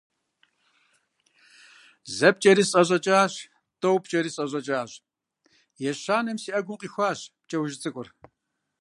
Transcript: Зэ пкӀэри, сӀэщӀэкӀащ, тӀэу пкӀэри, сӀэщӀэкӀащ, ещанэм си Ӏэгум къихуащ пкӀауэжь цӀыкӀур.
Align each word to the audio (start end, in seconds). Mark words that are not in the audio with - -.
Зэ 2.15 2.29
пкӀэри, 2.35 2.63
сӀэщӀэкӀащ, 2.71 3.33
тӀэу 3.79 3.97
пкӀэри, 4.03 4.29
сӀэщӀэкӀащ, 4.35 4.91
ещанэм 5.89 6.37
си 6.43 6.49
Ӏэгум 6.53 6.77
къихуащ 6.81 7.19
пкӀауэжь 7.43 7.77
цӀыкӀур. 7.81 8.07